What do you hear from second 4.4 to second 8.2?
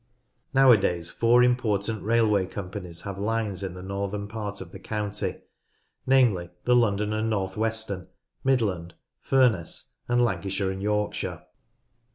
of the county, namely the London and North Western,